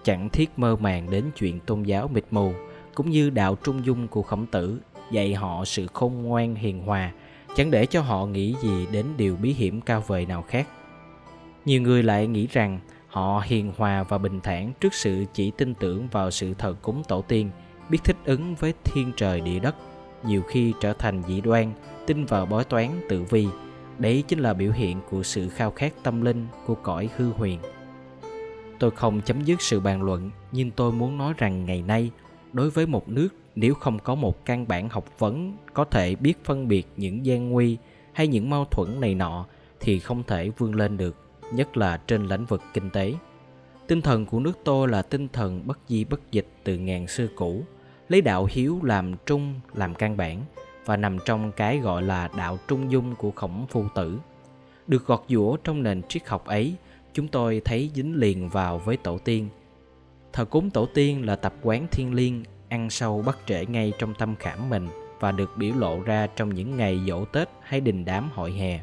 chẳng 0.05 0.29
thiết 0.29 0.59
mơ 0.59 0.77
màng 0.77 1.11
đến 1.11 1.25
chuyện 1.37 1.61
tôn 1.61 1.83
giáo 1.83 2.09
mịt 2.09 2.25
mù, 2.31 2.53
cũng 2.95 3.11
như 3.11 3.31
đạo 3.31 3.57
trung 3.63 3.85
dung 3.85 4.09
của 4.09 4.23
khổng 4.23 4.47
tử 4.47 4.81
dạy 5.11 5.35
họ 5.35 5.65
sự 5.65 5.87
khôn 5.87 6.23
ngoan 6.23 6.55
hiền 6.55 6.83
hòa, 6.83 7.13
chẳng 7.57 7.71
để 7.71 7.87
cho 7.87 8.01
họ 8.01 8.27
nghĩ 8.27 8.55
gì 8.63 8.87
đến 8.93 9.07
điều 9.17 9.37
bí 9.37 9.53
hiểm 9.53 9.81
cao 9.81 10.05
vời 10.07 10.27
nào 10.27 10.43
khác. 10.43 10.69
Nhiều 11.65 11.83
người 11.83 12.03
lại 12.03 12.27
nghĩ 12.27 12.47
rằng 12.53 12.81
họ 13.09 13.43
hiền 13.47 13.73
hòa 13.77 14.03
và 14.03 14.19
bình 14.19 14.41
thản 14.41 14.73
trước 14.81 14.95
sự 14.95 15.25
chỉ 15.35 15.51
tin 15.51 15.75
tưởng 15.75 16.09
vào 16.09 16.31
sự 16.31 16.55
thờ 16.55 16.75
cúng 16.83 17.03
tổ 17.09 17.23
tiên, 17.23 17.51
biết 17.89 17.99
thích 18.05 18.17
ứng 18.25 18.55
với 18.55 18.75
thiên 18.85 19.13
trời 19.17 19.41
địa 19.41 19.59
đất, 19.59 19.75
nhiều 20.25 20.43
khi 20.49 20.73
trở 20.81 20.93
thành 20.93 21.23
dị 21.29 21.41
đoan, 21.41 21.73
tin 22.07 22.25
vào 22.25 22.47
bói 22.47 22.65
toán 22.65 23.01
tự 23.09 23.23
vi. 23.23 23.47
Đấy 23.99 24.25
chính 24.29 24.39
là 24.39 24.55
biểu 24.55 24.73
hiện 24.73 25.01
của 25.11 25.23
sự 25.23 25.49
khao 25.49 25.71
khát 25.71 25.93
tâm 26.03 26.23
linh 26.23 26.47
của 26.67 26.75
cõi 26.75 27.09
hư 27.17 27.31
huyền. 27.31 27.59
Tôi 28.79 28.91
không 28.91 29.21
chấm 29.21 29.45
dứt 29.45 29.63
sự 29.63 29.81
bàn 29.81 30.03
luận, 30.03 30.31
nhưng 30.53 30.71
tôi 30.71 30.93
muốn 30.93 31.19
nói 31.19 31.35
rằng 31.37 31.65
ngày 31.65 31.83
nay, 31.83 32.11
đối 32.53 32.71
với 32.71 32.87
một 32.87 33.09
nước 33.09 33.29
nếu 33.61 33.75
không 33.75 33.99
có 33.99 34.15
một 34.15 34.45
căn 34.45 34.69
bản 34.69 34.89
học 34.89 35.19
vấn, 35.19 35.57
có 35.75 35.85
thể 35.85 36.15
biết 36.15 36.45
phân 36.45 36.69
biệt 36.69 36.87
những 36.97 37.27
gian 37.27 37.51
nguy 37.51 37.77
hay 38.13 38.27
những 38.27 38.51
mâu 38.51 38.65
thuẫn 38.65 39.01
này 39.01 39.15
nọ 39.15 39.47
thì 39.81 39.99
không 39.99 40.23
thể 40.23 40.51
vươn 40.59 40.75
lên 40.75 40.97
được, 40.97 41.17
nhất 41.53 41.77
là 41.77 41.97
trên 41.97 42.27
lĩnh 42.27 42.45
vực 42.45 42.63
kinh 42.75 42.91
tế. 42.91 43.15
Tinh 43.87 44.03
thần 44.03 44.27
của 44.27 44.41
nước 44.41 44.59
tôi 44.65 44.89
là 44.89 45.03
tinh 45.03 45.29
thần 45.29 45.67
bất 45.67 45.79
di 45.89 46.05
bất 46.05 46.21
dịch 46.31 46.47
từ 46.65 46.77
ngàn 46.77 47.07
xưa 47.07 47.27
cũ, 47.35 47.63
lấy 48.09 48.21
đạo 48.21 48.49
hiếu 48.51 48.81
làm 48.83 49.13
trung, 49.27 49.61
làm 49.75 49.95
căn 49.95 50.17
bản 50.17 50.45
và 50.85 50.97
nằm 50.97 51.19
trong 51.25 51.53
cái 51.53 51.79
gọi 51.79 52.03
là 52.03 52.29
đạo 52.37 52.59
trung 52.69 52.93
dung 52.93 53.15
của 53.15 53.31
khổng 53.31 53.67
phu 53.69 53.85
tử. 53.95 54.19
Được 54.87 55.07
gọt 55.07 55.25
giũa 55.29 55.57
trong 55.57 55.83
nền 55.83 56.03
triết 56.03 56.29
học 56.29 56.45
ấy, 56.45 56.75
chúng 57.15 57.29
tôi 57.29 57.63
thấy 57.65 57.91
dính 57.95 58.15
liền 58.15 58.49
vào 58.49 58.79
với 58.79 58.97
tổ 58.97 59.19
tiên. 59.19 59.49
Thờ 60.33 60.45
cúng 60.45 60.71
tổ 60.71 60.87
tiên 60.95 61.27
là 61.27 61.37
tập 61.37 61.55
quán 61.63 61.87
thiên 61.91 62.15
liêng 62.15 62.43
ăn 62.71 62.91
sâu 62.91 63.23
bắt 63.23 63.39
trễ 63.47 63.67
ngay 63.67 63.93
trong 63.99 64.15
tâm 64.15 64.37
khảm 64.37 64.71
mình 64.71 64.89
và 65.21 65.33
được 65.33 65.51
biểu 65.57 65.75
lộ 65.75 66.01
ra 66.01 66.27
trong 66.37 66.55
những 66.55 66.77
ngày 66.77 67.01
dỗ 67.07 67.25
Tết 67.25 67.49
hay 67.63 67.81
đình 67.81 68.05
đám 68.05 68.31
hội 68.35 68.53
hè. 68.53 68.81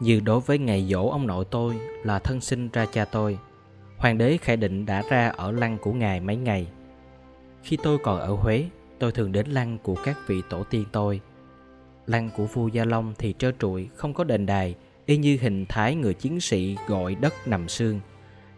Như 0.00 0.20
đối 0.20 0.40
với 0.40 0.58
ngày 0.58 0.86
dỗ 0.90 1.08
ông 1.08 1.26
nội 1.26 1.44
tôi 1.50 1.74
là 2.04 2.18
thân 2.18 2.40
sinh 2.40 2.68
ra 2.68 2.86
cha 2.92 3.04
tôi, 3.04 3.38
Hoàng 3.96 4.18
đế 4.18 4.36
Khải 4.36 4.56
Định 4.56 4.86
đã 4.86 5.02
ra 5.10 5.28
ở 5.28 5.52
lăng 5.52 5.78
của 5.78 5.92
ngài 5.92 6.20
mấy 6.20 6.36
ngày. 6.36 6.66
Khi 7.62 7.78
tôi 7.82 7.98
còn 7.98 8.20
ở 8.20 8.34
Huế, 8.34 8.64
tôi 8.98 9.12
thường 9.12 9.32
đến 9.32 9.46
lăng 9.46 9.78
của 9.78 9.94
các 10.04 10.18
vị 10.26 10.42
tổ 10.50 10.64
tiên 10.64 10.84
tôi. 10.92 11.20
Lăng 12.06 12.30
của 12.36 12.44
vua 12.44 12.68
Gia 12.68 12.84
Long 12.84 13.14
thì 13.18 13.34
trơ 13.38 13.52
trụi, 13.58 13.88
không 13.94 14.14
có 14.14 14.24
đền 14.24 14.46
đài, 14.46 14.74
y 15.06 15.16
như 15.16 15.38
hình 15.40 15.66
thái 15.66 15.94
người 15.94 16.14
chiến 16.14 16.40
sĩ 16.40 16.76
gọi 16.86 17.14
đất 17.14 17.34
nằm 17.46 17.68
xương. 17.68 18.00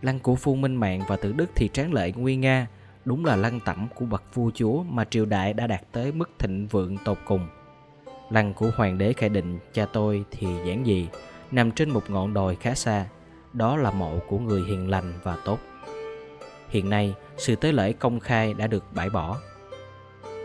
Lăng 0.02 0.18
của 0.18 0.34
vua 0.34 0.54
Minh 0.54 0.76
Mạng 0.76 1.02
và 1.08 1.16
Tử 1.16 1.32
Đức 1.32 1.50
thì 1.54 1.68
tráng 1.68 1.92
lệ 1.92 2.12
nguy 2.16 2.36
nga, 2.36 2.66
đúng 3.04 3.24
là 3.24 3.36
lăng 3.36 3.60
tẩm 3.60 3.88
của 3.94 4.04
bậc 4.04 4.22
vua 4.34 4.50
chúa 4.54 4.82
mà 4.82 5.04
triều 5.04 5.26
đại 5.26 5.52
đã 5.52 5.66
đạt 5.66 5.80
tới 5.92 6.12
mức 6.12 6.30
thịnh 6.38 6.66
vượng 6.66 6.96
tột 7.04 7.18
cùng. 7.24 7.48
Lăng 8.30 8.54
của 8.54 8.70
hoàng 8.76 8.98
đế 8.98 9.12
Khải 9.12 9.28
Định, 9.28 9.58
cha 9.72 9.86
tôi 9.92 10.24
thì 10.30 10.46
giản 10.66 10.84
dị, 10.86 11.08
nằm 11.50 11.70
trên 11.70 11.90
một 11.90 12.10
ngọn 12.10 12.34
đồi 12.34 12.56
khá 12.56 12.74
xa, 12.74 13.06
đó 13.52 13.76
là 13.76 13.90
mộ 13.90 14.18
của 14.28 14.38
người 14.38 14.62
hiền 14.62 14.90
lành 14.90 15.12
và 15.22 15.36
tốt. 15.44 15.58
Hiện 16.68 16.90
nay, 16.90 17.14
sự 17.36 17.56
tế 17.56 17.72
lễ 17.72 17.92
công 17.92 18.20
khai 18.20 18.54
đã 18.54 18.66
được 18.66 18.84
bãi 18.94 19.10
bỏ. 19.10 19.38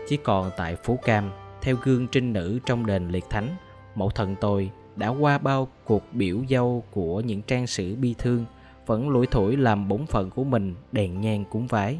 Chỉ 0.08 0.16
còn 0.16 0.50
tại 0.56 0.76
Phú 0.76 0.98
Cam, 1.04 1.30
theo 1.62 1.76
gương 1.82 2.08
trinh 2.08 2.32
nữ 2.32 2.58
trong 2.66 2.86
đền 2.86 3.08
liệt 3.08 3.24
thánh, 3.30 3.56
mẫu 3.94 4.10
thần 4.10 4.36
tôi 4.40 4.70
đã 4.96 5.08
qua 5.08 5.38
bao 5.38 5.68
cuộc 5.84 6.02
biểu 6.12 6.38
dâu 6.50 6.84
của 6.90 7.20
những 7.20 7.42
trang 7.42 7.66
sử 7.66 7.96
bi 7.96 8.14
thương, 8.18 8.44
vẫn 8.86 9.08
lủi 9.08 9.26
thủi 9.26 9.56
làm 9.56 9.88
bổn 9.88 10.06
phận 10.06 10.30
của 10.30 10.44
mình 10.44 10.74
đèn 10.92 11.20
nhang 11.20 11.44
cúng 11.44 11.66
vái 11.66 11.98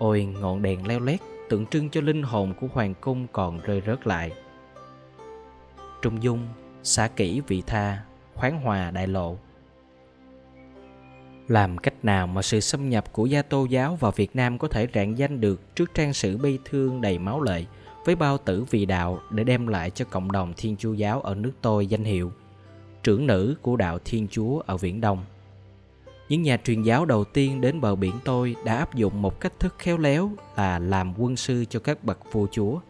Ôi 0.00 0.28
ngọn 0.40 0.62
đèn 0.62 0.86
leo 0.86 1.00
lét 1.00 1.20
tượng 1.48 1.66
trưng 1.66 1.90
cho 1.90 2.00
linh 2.00 2.22
hồn 2.22 2.54
của 2.60 2.66
hoàng 2.72 2.94
cung 3.00 3.26
còn 3.32 3.60
rơi 3.60 3.82
rớt 3.86 4.06
lại. 4.06 4.32
Trung 6.02 6.22
dung, 6.22 6.48
xả 6.82 7.08
kỹ 7.08 7.40
vị 7.46 7.62
tha, 7.66 8.02
khoáng 8.34 8.60
hòa 8.60 8.90
đại 8.90 9.06
lộ. 9.06 9.36
Làm 11.48 11.78
cách 11.78 12.04
nào 12.04 12.26
mà 12.26 12.42
sự 12.42 12.60
xâm 12.60 12.88
nhập 12.88 13.12
của 13.12 13.26
gia 13.26 13.42
tô 13.42 13.64
giáo 13.64 13.96
vào 13.96 14.12
Việt 14.12 14.36
Nam 14.36 14.58
có 14.58 14.68
thể 14.68 14.88
rạng 14.94 15.18
danh 15.18 15.40
được 15.40 15.74
trước 15.74 15.94
trang 15.94 16.12
sử 16.12 16.36
bi 16.36 16.58
thương 16.64 17.00
đầy 17.00 17.18
máu 17.18 17.42
lệ 17.42 17.64
với 18.04 18.14
bao 18.14 18.38
tử 18.38 18.64
vì 18.70 18.86
đạo 18.86 19.20
để 19.30 19.44
đem 19.44 19.66
lại 19.66 19.90
cho 19.90 20.04
cộng 20.04 20.32
đồng 20.32 20.52
Thiên 20.56 20.76
Chúa 20.76 20.92
giáo 20.92 21.20
ở 21.20 21.34
nước 21.34 21.52
tôi 21.62 21.86
danh 21.86 22.04
hiệu 22.04 22.32
trưởng 23.02 23.26
nữ 23.26 23.54
của 23.62 23.76
đạo 23.76 23.98
Thiên 24.04 24.28
Chúa 24.30 24.62
ở 24.66 24.76
Viễn 24.76 25.00
Đông 25.00 25.24
những 26.30 26.42
nhà 26.42 26.56
truyền 26.64 26.82
giáo 26.82 27.04
đầu 27.04 27.24
tiên 27.24 27.60
đến 27.60 27.80
bờ 27.80 27.94
biển 27.96 28.14
tôi 28.24 28.56
đã 28.64 28.76
áp 28.76 28.94
dụng 28.94 29.22
một 29.22 29.40
cách 29.40 29.52
thức 29.58 29.74
khéo 29.78 29.98
léo 29.98 30.30
là 30.56 30.78
làm 30.78 31.14
quân 31.18 31.36
sư 31.36 31.64
cho 31.64 31.80
các 31.80 32.04
bậc 32.04 32.32
vua 32.32 32.46
chúa. 32.50 32.80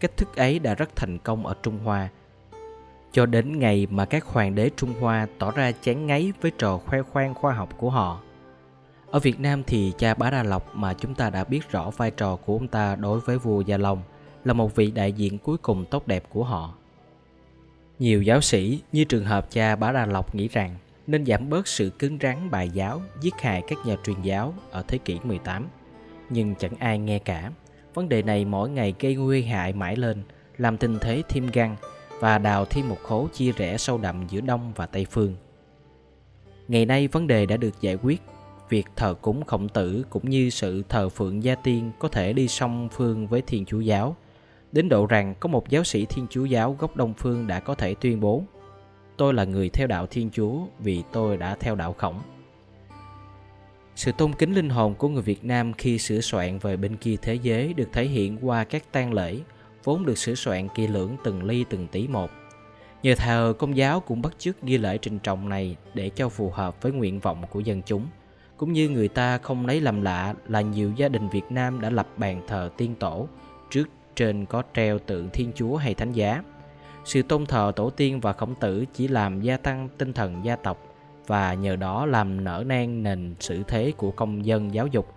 Cách 0.00 0.16
thức 0.16 0.36
ấy 0.36 0.58
đã 0.58 0.74
rất 0.74 0.96
thành 0.96 1.18
công 1.18 1.46
ở 1.46 1.54
trung 1.62 1.78
hoa. 1.84 2.08
Cho 3.12 3.26
đến 3.26 3.58
ngày 3.58 3.86
mà 3.90 4.04
các 4.04 4.24
hoàng 4.24 4.54
đế 4.54 4.70
trung 4.76 4.94
hoa 5.00 5.26
tỏ 5.38 5.50
ra 5.50 5.72
chán 5.72 6.06
ngấy 6.06 6.32
với 6.40 6.50
trò 6.58 6.78
khoe 6.78 7.02
khoang 7.02 7.34
khoa 7.34 7.52
học 7.52 7.68
của 7.78 7.90
họ. 7.90 8.20
Ở 9.10 9.18
việt 9.18 9.40
nam 9.40 9.62
thì 9.66 9.92
cha 9.98 10.14
bá 10.14 10.30
đa 10.30 10.42
lộc 10.42 10.76
mà 10.76 10.94
chúng 10.94 11.14
ta 11.14 11.30
đã 11.30 11.44
biết 11.44 11.70
rõ 11.70 11.90
vai 11.90 12.10
trò 12.10 12.36
của 12.36 12.52
ông 12.52 12.68
ta 12.68 12.96
đối 12.96 13.20
với 13.20 13.38
vua 13.38 13.60
gia 13.60 13.76
long 13.76 14.02
là 14.44 14.52
một 14.52 14.76
vị 14.76 14.90
đại 14.90 15.12
diện 15.12 15.38
cuối 15.38 15.56
cùng 15.58 15.84
tốt 15.84 16.06
đẹp 16.06 16.24
của 16.28 16.44
họ. 16.44 16.74
Nhiều 17.98 18.22
giáo 18.22 18.40
sĩ 18.40 18.80
như 18.92 19.04
trường 19.04 19.24
hợp 19.24 19.50
cha 19.50 19.76
bá 19.76 19.92
đa 19.92 20.06
lộc 20.06 20.34
nghĩ 20.34 20.48
rằng 20.48 20.76
nên 21.08 21.26
giảm 21.26 21.50
bớt 21.50 21.68
sự 21.68 21.90
cứng 21.98 22.18
rắn 22.22 22.50
bài 22.50 22.70
giáo 22.70 23.02
giết 23.20 23.34
hại 23.40 23.62
các 23.68 23.78
nhà 23.86 23.96
truyền 24.04 24.22
giáo 24.22 24.54
ở 24.70 24.82
thế 24.88 24.98
kỷ 24.98 25.18
18. 25.24 25.68
Nhưng 26.30 26.54
chẳng 26.54 26.74
ai 26.78 26.98
nghe 26.98 27.18
cả. 27.18 27.50
Vấn 27.94 28.08
đề 28.08 28.22
này 28.22 28.44
mỗi 28.44 28.70
ngày 28.70 28.94
gây 29.00 29.14
nguy 29.14 29.42
hại 29.42 29.72
mãi 29.72 29.96
lên, 29.96 30.22
làm 30.58 30.76
tình 30.76 30.98
thế 31.00 31.22
thêm 31.28 31.46
găng 31.52 31.76
và 32.20 32.38
đào 32.38 32.64
thêm 32.64 32.88
một 32.88 32.98
khố 33.02 33.28
chia 33.32 33.52
rẽ 33.52 33.76
sâu 33.76 33.98
đậm 33.98 34.26
giữa 34.28 34.40
Đông 34.40 34.72
và 34.76 34.86
Tây 34.86 35.06
Phương. 35.10 35.36
Ngày 36.68 36.86
nay 36.86 37.08
vấn 37.08 37.26
đề 37.26 37.46
đã 37.46 37.56
được 37.56 37.80
giải 37.80 37.96
quyết, 38.02 38.22
việc 38.68 38.86
thờ 38.96 39.14
cúng 39.14 39.44
khổng 39.44 39.68
tử 39.68 40.04
cũng 40.10 40.30
như 40.30 40.50
sự 40.50 40.82
thờ 40.88 41.08
phượng 41.08 41.42
gia 41.42 41.54
tiên 41.54 41.90
có 41.98 42.08
thể 42.08 42.32
đi 42.32 42.48
song 42.48 42.88
phương 42.92 43.26
với 43.26 43.42
Thiên 43.42 43.64
Chúa 43.64 43.80
giáo, 43.80 44.16
đến 44.72 44.88
độ 44.88 45.06
rằng 45.06 45.34
có 45.40 45.48
một 45.48 45.68
giáo 45.68 45.84
sĩ 45.84 46.06
Thiên 46.06 46.26
Chúa 46.30 46.44
giáo 46.44 46.76
gốc 46.78 46.96
Đông 46.96 47.14
Phương 47.14 47.46
đã 47.46 47.60
có 47.60 47.74
thể 47.74 47.94
tuyên 47.94 48.20
bố 48.20 48.42
tôi 49.18 49.34
là 49.34 49.44
người 49.44 49.68
theo 49.68 49.86
đạo 49.86 50.06
Thiên 50.06 50.30
Chúa 50.30 50.58
vì 50.78 51.02
tôi 51.12 51.36
đã 51.36 51.56
theo 51.60 51.74
đạo 51.74 51.92
khổng. 51.92 52.20
Sự 53.96 54.12
tôn 54.12 54.32
kính 54.32 54.54
linh 54.54 54.68
hồn 54.68 54.94
của 54.94 55.08
người 55.08 55.22
Việt 55.22 55.44
Nam 55.44 55.72
khi 55.72 55.98
sửa 55.98 56.20
soạn 56.20 56.58
về 56.58 56.76
bên 56.76 56.96
kia 56.96 57.16
thế 57.22 57.34
giới 57.34 57.74
được 57.74 57.88
thể 57.92 58.04
hiện 58.04 58.38
qua 58.42 58.64
các 58.64 58.92
tang 58.92 59.12
lễ, 59.12 59.38
vốn 59.84 60.06
được 60.06 60.18
sửa 60.18 60.34
soạn 60.34 60.68
kỳ 60.74 60.86
lưỡng 60.86 61.16
từng 61.24 61.44
ly 61.44 61.64
từng 61.70 61.86
tí 61.86 62.08
một. 62.08 62.30
Nhờ 63.02 63.14
thờ 63.14 63.54
công 63.58 63.76
giáo 63.76 64.00
cũng 64.00 64.22
bắt 64.22 64.32
chước 64.38 64.62
ghi 64.62 64.78
lễ 64.78 64.98
trình 64.98 65.18
trọng 65.18 65.48
này 65.48 65.76
để 65.94 66.10
cho 66.10 66.28
phù 66.28 66.50
hợp 66.50 66.82
với 66.82 66.92
nguyện 66.92 67.20
vọng 67.20 67.42
của 67.50 67.60
dân 67.60 67.82
chúng. 67.82 68.06
Cũng 68.56 68.72
như 68.72 68.88
người 68.88 69.08
ta 69.08 69.38
không 69.38 69.66
lấy 69.66 69.80
làm 69.80 70.02
lạ 70.02 70.34
là 70.48 70.60
nhiều 70.60 70.92
gia 70.96 71.08
đình 71.08 71.28
Việt 71.28 71.44
Nam 71.50 71.80
đã 71.80 71.90
lập 71.90 72.08
bàn 72.16 72.42
thờ 72.48 72.70
tiên 72.76 72.94
tổ, 72.98 73.28
trước 73.70 73.88
trên 74.16 74.46
có 74.46 74.62
treo 74.74 74.98
tượng 74.98 75.30
Thiên 75.30 75.52
Chúa 75.54 75.76
hay 75.76 75.94
Thánh 75.94 76.12
Giá– 76.12 76.42
sự 77.08 77.22
tôn 77.22 77.46
thờ 77.46 77.72
tổ 77.76 77.90
tiên 77.90 78.20
và 78.20 78.32
khổng 78.32 78.54
tử 78.54 78.84
chỉ 78.94 79.08
làm 79.08 79.40
gia 79.40 79.56
tăng 79.56 79.88
tinh 79.98 80.12
thần 80.12 80.44
gia 80.44 80.56
tộc 80.56 80.94
và 81.26 81.54
nhờ 81.54 81.76
đó 81.76 82.06
làm 82.06 82.44
nở 82.44 82.64
nang 82.66 83.02
nền 83.02 83.34
sự 83.40 83.62
thế 83.68 83.92
của 83.96 84.10
công 84.10 84.46
dân 84.46 84.74
giáo 84.74 84.86
dục 84.86 85.14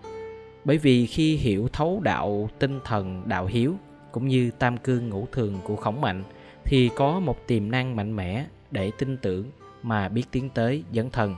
bởi 0.65 0.77
vì 0.77 1.05
khi 1.05 1.35
hiểu 1.35 1.67
thấu 1.73 2.01
đạo 2.03 2.49
tinh 2.59 2.79
thần, 2.85 3.23
đạo 3.25 3.45
hiếu, 3.45 3.75
cũng 4.11 4.27
như 4.27 4.51
tam 4.59 4.77
cương 4.77 5.09
ngũ 5.09 5.27
thường 5.31 5.59
của 5.63 5.75
khổng 5.75 6.01
mạnh, 6.01 6.23
thì 6.63 6.89
có 6.95 7.19
một 7.19 7.47
tiềm 7.47 7.71
năng 7.71 7.95
mạnh 7.95 8.15
mẽ 8.15 8.45
để 8.71 8.91
tin 8.97 9.17
tưởng 9.17 9.51
mà 9.83 10.09
biết 10.09 10.23
tiến 10.31 10.49
tới 10.49 10.83
dẫn 10.91 11.09
thần. 11.09 11.35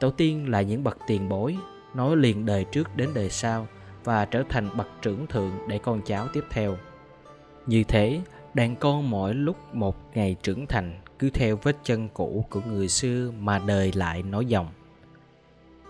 tổ 0.00 0.10
tiên 0.10 0.50
là 0.50 0.62
những 0.62 0.84
bậc 0.84 0.98
tiền 1.06 1.28
bối 1.28 1.56
nối 1.94 2.16
liền 2.16 2.46
đời 2.46 2.64
trước 2.64 2.96
đến 2.96 3.08
đời 3.14 3.30
sau 3.30 3.66
và 4.04 4.24
trở 4.24 4.42
thành 4.48 4.68
bậc 4.76 4.88
trưởng 5.02 5.26
thượng 5.26 5.52
để 5.68 5.78
con 5.78 6.00
cháu 6.06 6.28
tiếp 6.32 6.44
theo 6.50 6.76
như 7.66 7.84
thế 7.84 8.20
đàn 8.56 8.76
con 8.76 9.10
mỗi 9.10 9.34
lúc 9.34 9.74
một 9.74 9.96
ngày 10.14 10.36
trưởng 10.42 10.66
thành 10.66 11.00
cứ 11.18 11.30
theo 11.30 11.58
vết 11.62 11.76
chân 11.84 12.08
cũ 12.14 12.44
của 12.50 12.60
người 12.66 12.88
xưa 12.88 13.30
mà 13.40 13.58
đời 13.58 13.92
lại 13.94 14.22
nói 14.22 14.46
dòng. 14.46 14.68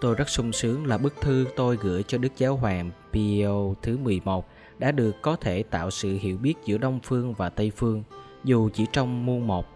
Tôi 0.01 0.15
rất 0.15 0.29
sung 0.29 0.53
sướng 0.53 0.87
là 0.87 0.99
bức 0.99 1.15
thư 1.21 1.47
tôi 1.57 1.77
gửi 1.77 2.03
cho 2.03 2.19
Đức 2.19 2.33
Giáo 2.37 2.57
hoàng 2.57 2.91
Pio 3.13 3.75
thứ 3.83 3.99
11 3.99 4.49
đã 4.79 4.93
được 4.93 5.23
có 5.23 5.37
thể 5.37 5.63
tạo 5.63 5.91
sự 5.91 6.19
hiểu 6.21 6.39
biết 6.39 6.55
giữa 6.65 6.79
Đông 6.79 7.01
Phương 7.03 7.35
và 7.35 7.49
Tây 7.49 7.73
Phương, 7.77 8.03
dù 8.45 8.69
chỉ 8.75 8.87
trong 8.93 9.27
muôn 9.27 9.47
một. 9.47 9.67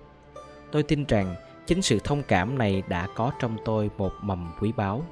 Tôi 0.72 0.82
tin 0.82 1.04
rằng 1.04 1.34
chính 1.66 1.82
sự 1.82 1.98
thông 2.04 2.22
cảm 2.22 2.58
này 2.58 2.82
đã 2.88 3.08
có 3.14 3.32
trong 3.40 3.56
tôi 3.64 3.90
một 3.98 4.12
mầm 4.22 4.52
quý 4.60 4.72
báu. 4.76 5.02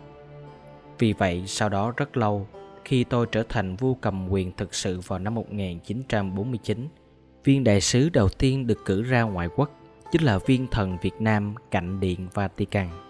Vì 0.98 1.12
vậy, 1.12 1.42
sau 1.46 1.68
đó 1.68 1.92
rất 1.96 2.16
lâu, 2.16 2.46
khi 2.84 3.04
tôi 3.04 3.26
trở 3.32 3.42
thành 3.48 3.76
vua 3.76 3.94
cầm 3.94 4.28
quyền 4.28 4.52
thực 4.56 4.74
sự 4.74 5.00
vào 5.00 5.18
năm 5.18 5.34
1949, 5.34 6.88
viên 7.48 7.64
đại 7.64 7.80
sứ 7.80 8.08
đầu 8.08 8.28
tiên 8.28 8.66
được 8.66 8.84
cử 8.84 9.02
ra 9.02 9.22
ngoại 9.22 9.48
quốc, 9.56 9.70
chính 10.12 10.22
là 10.22 10.38
viên 10.38 10.66
thần 10.66 10.98
Việt 11.02 11.14
Nam 11.20 11.54
cạnh 11.70 12.00
điện 12.00 12.28
Vatican. 12.34 13.07